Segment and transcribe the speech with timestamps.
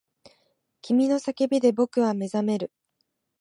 [0.81, 2.71] 君の叫びで僕は目覚める